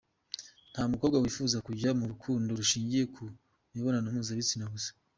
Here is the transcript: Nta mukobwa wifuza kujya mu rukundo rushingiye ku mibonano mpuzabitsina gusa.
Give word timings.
Nta 0.71 0.83
mukobwa 0.91 1.17
wifuza 1.23 1.57
kujya 1.67 1.89
mu 1.99 2.05
rukundo 2.11 2.49
rushingiye 2.59 3.03
ku 3.13 3.21
mibonano 3.73 4.07
mpuzabitsina 4.13 4.65
gusa. 4.73 4.91